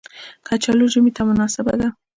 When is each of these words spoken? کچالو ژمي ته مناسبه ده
کچالو 0.47 0.85
ژمي 0.93 1.11
ته 1.15 1.21
مناسبه 1.29 1.73
ده 1.79 1.87